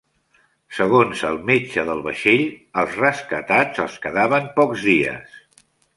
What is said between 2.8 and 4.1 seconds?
als rescatats els